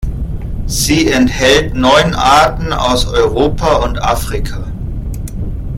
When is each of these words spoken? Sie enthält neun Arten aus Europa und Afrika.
Sie 0.65 1.11
enthält 1.11 1.75
neun 1.75 2.15
Arten 2.15 2.73
aus 2.73 3.05
Europa 3.05 3.83
und 3.85 4.01
Afrika. 4.01 4.65